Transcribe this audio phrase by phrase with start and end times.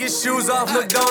[0.00, 1.06] your shoes off, look down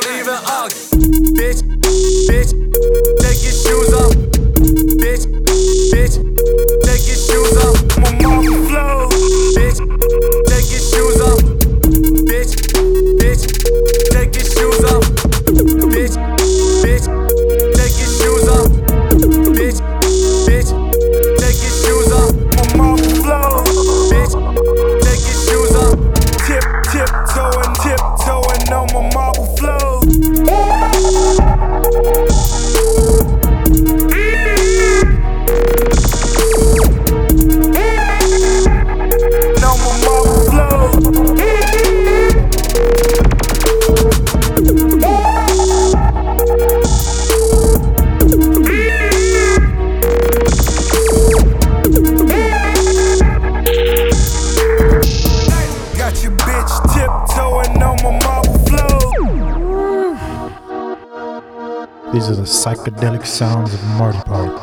[62.79, 64.53] psychedelic sounds of Marty Party.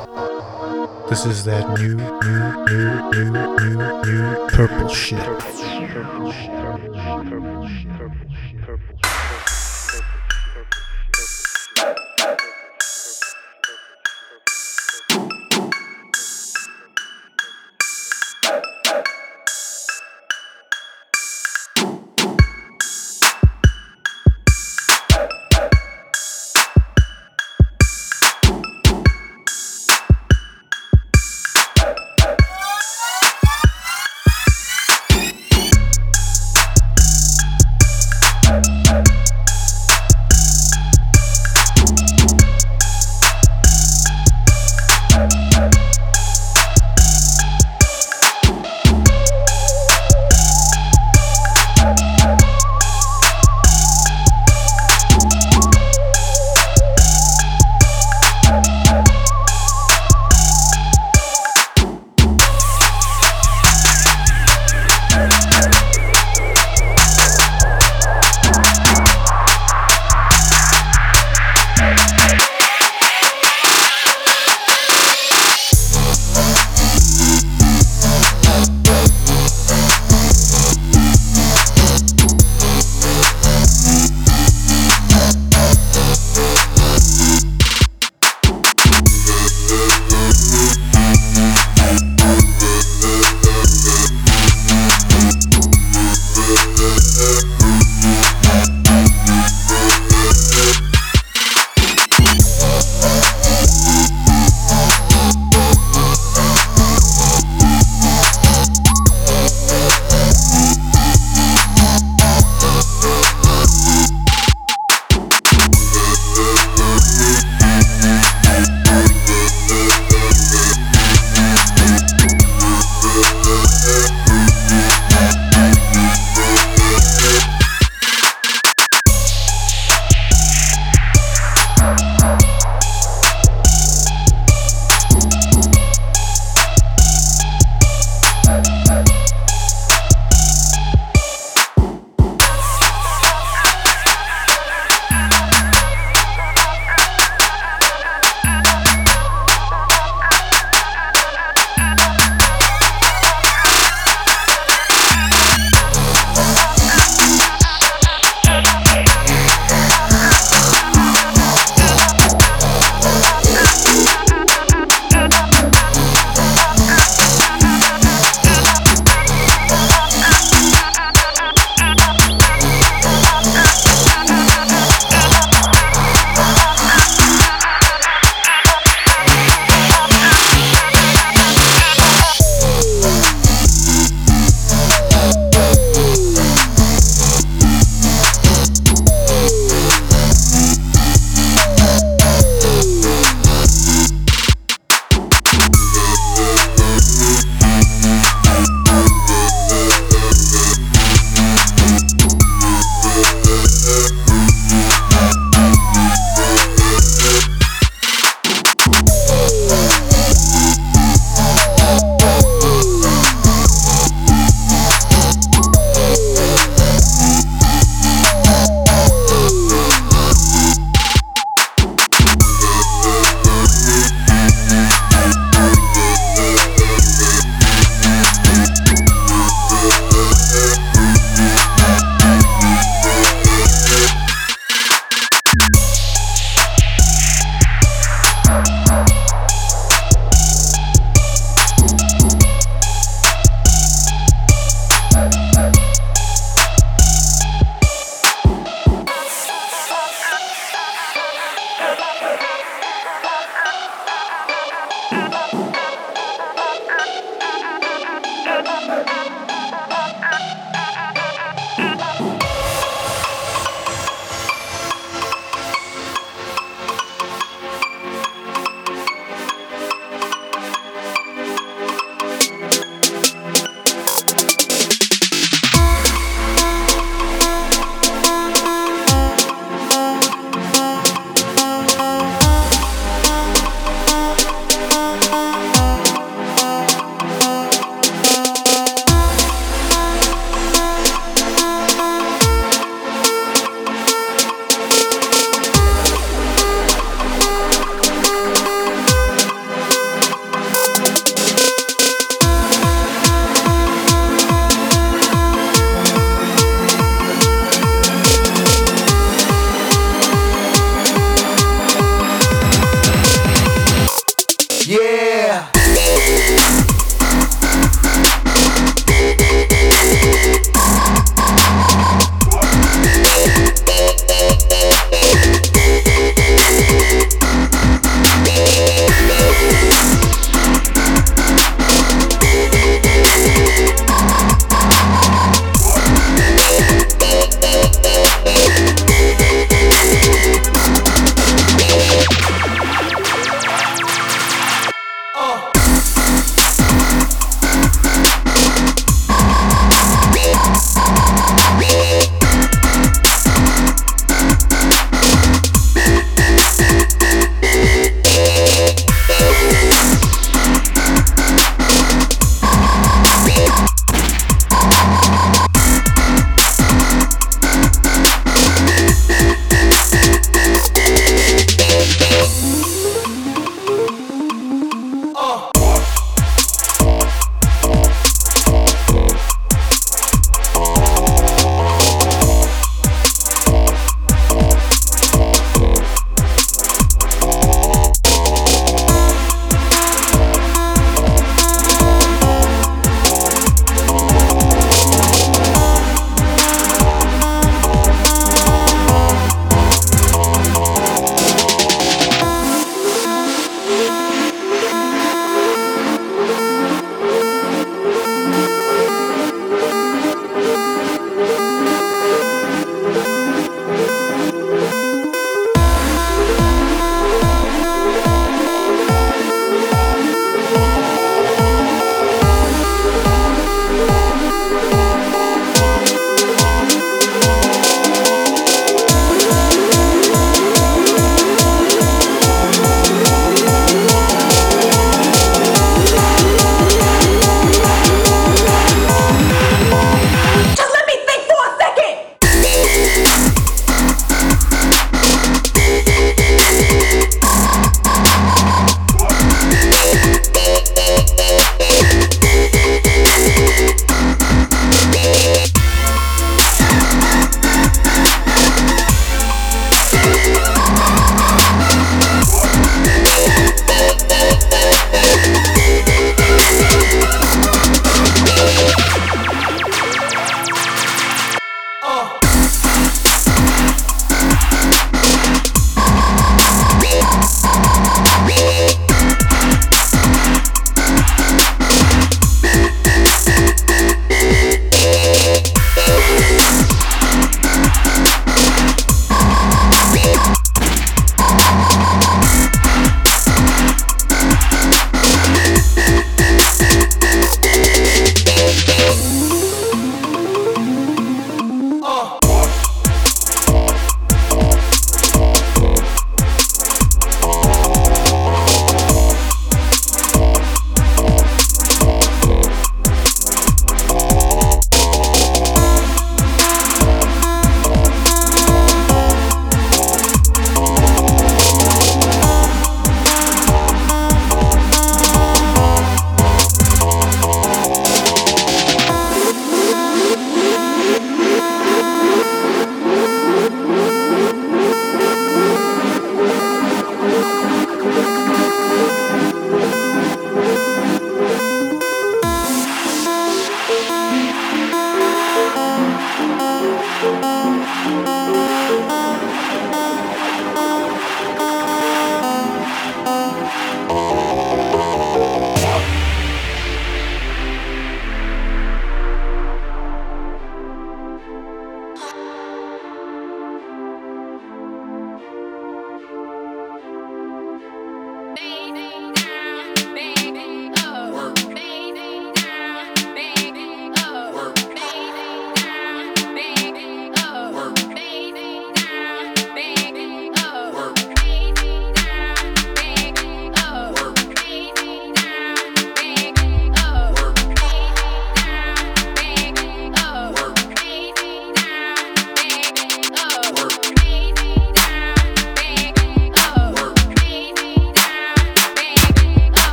[1.11, 5.21] This is that new, new, new, new, new, new purple shit.
[5.21, 6.56] Purple shit.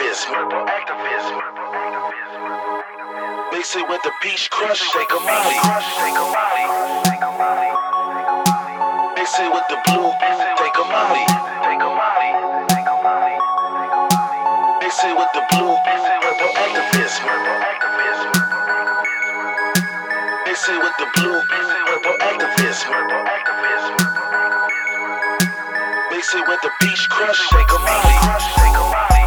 [0.00, 1.36] activism.
[3.52, 5.56] Mix it with the peach crush, shake a molly.
[9.16, 10.08] Mix it with the blue,
[10.56, 11.24] take a molly.
[14.80, 15.76] Mix it with the blue,
[16.24, 17.20] purple Actavis.
[20.46, 21.40] Mix it with the blue,
[21.86, 22.78] purple Actavis.
[26.10, 29.19] Mix it with the peach crush, shake a molly.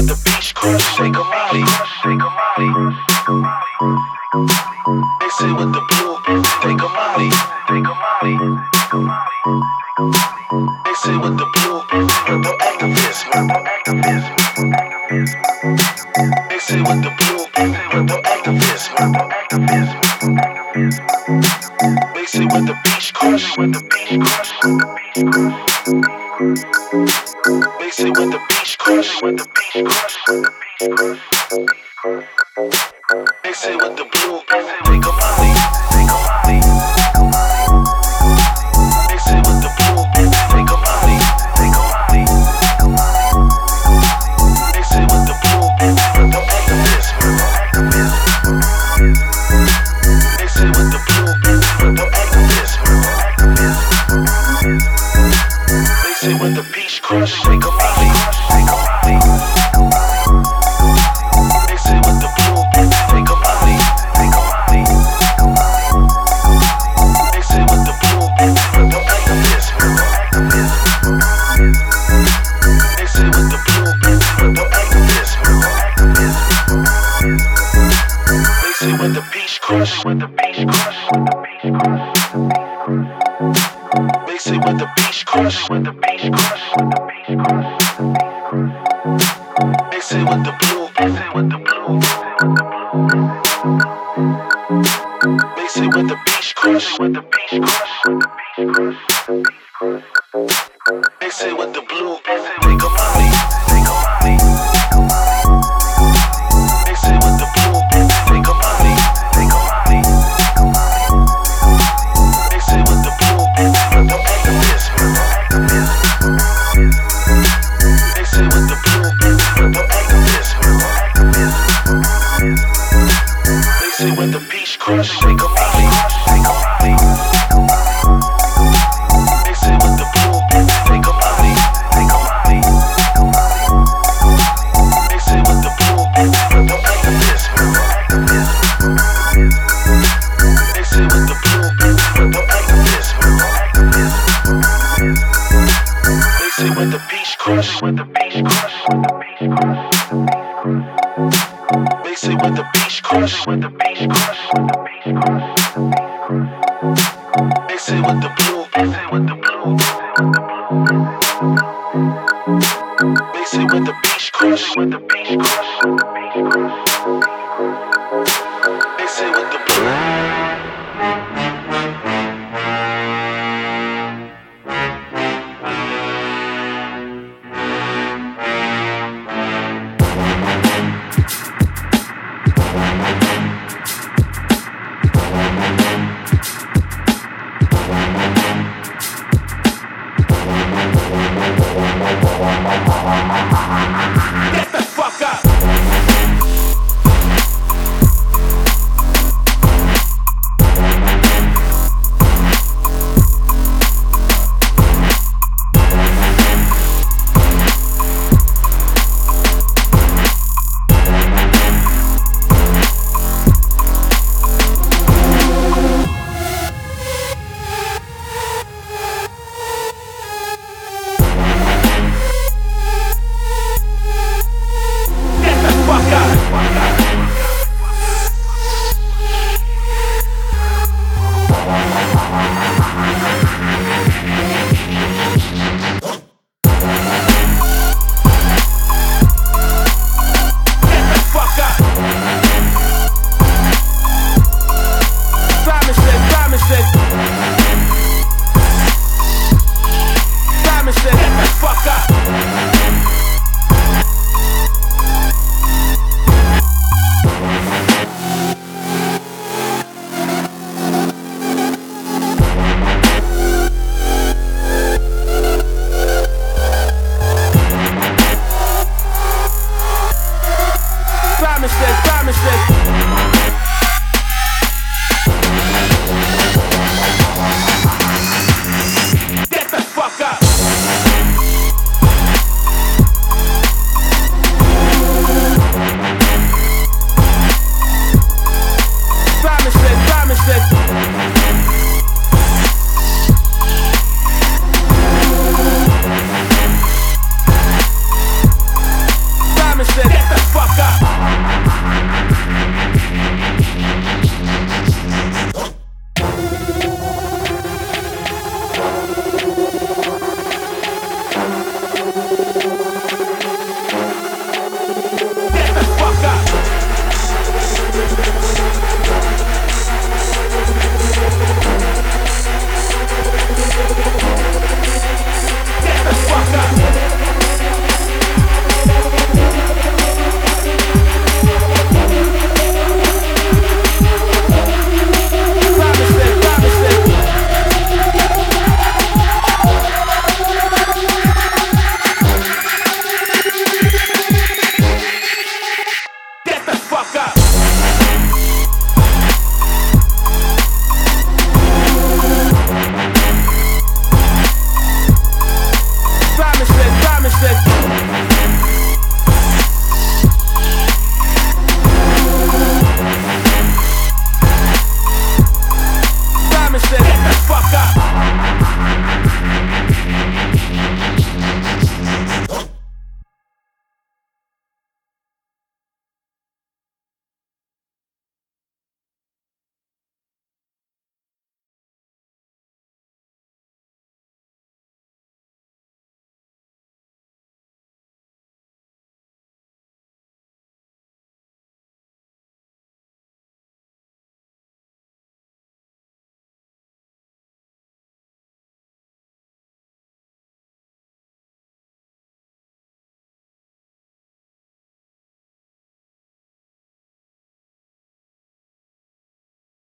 [0.00, 1.60] with the beach crush, shake a molly.
[5.20, 6.09] Mix it with the blue.